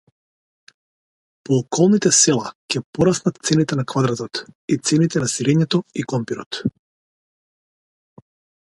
[1.49, 4.43] По околните села ќе пораснат цените на квадратот
[4.77, 6.65] и цените на сирењето и компирот.